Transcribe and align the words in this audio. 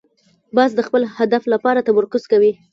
باز 0.55 0.71
د 0.75 0.79
خپل 0.87 1.01
هدف 1.17 1.43
لپاره 1.53 1.85
تمرکز 1.87 2.23
کوي 2.31 2.51